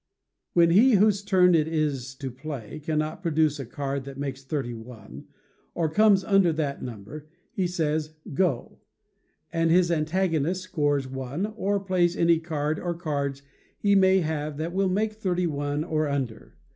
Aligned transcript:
When 0.53 0.71
he 0.71 0.93
whose 0.93 1.21
turn 1.23 1.53
it 1.53 1.67
is 1.67 2.15
to 2.15 2.31
play 2.31 2.79
cannot 2.83 3.21
produce 3.21 3.59
a 3.59 3.67
card 3.67 4.03
that 4.05 4.17
makes 4.17 4.43
thirty 4.43 4.73
one, 4.73 5.25
or 5.75 5.91
comes 5.91 6.23
under 6.23 6.51
that 6.53 6.81
number, 6.81 7.27
he 7.53 7.67
says, 7.67 8.15
"Go," 8.33 8.79
and 9.53 9.69
his 9.69 9.91
antagonist 9.91 10.63
scores 10.63 11.07
one, 11.07 11.45
or 11.55 11.79
plays 11.79 12.17
any 12.17 12.39
card 12.39 12.79
or 12.79 12.95
cards 12.95 13.43
he 13.77 13.93
may 13.93 14.21
have 14.21 14.57
that 14.57 14.73
will 14.73 14.89
make 14.89 15.13
thirty 15.13 15.45
one, 15.45 15.83
or 15.83 16.07
under. 16.07 16.57